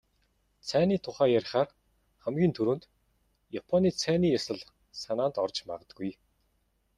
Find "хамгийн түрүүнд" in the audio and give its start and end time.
2.23-2.83